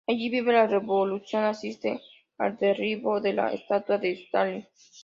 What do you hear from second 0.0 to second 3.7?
Allí vive la revolución y asiste al derribo de la